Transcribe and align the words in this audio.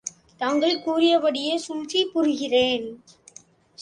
தாங்கள் 0.37 0.81
கூறியபடியே 0.81 1.57
சூழ்ச்சி 1.57 2.01
புரிகிறேன். 2.15 2.87